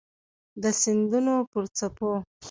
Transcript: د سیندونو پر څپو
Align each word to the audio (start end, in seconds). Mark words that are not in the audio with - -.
د 0.61 0.63
سیندونو 0.81 1.35
پر 1.51 1.65
څپو 1.77 2.11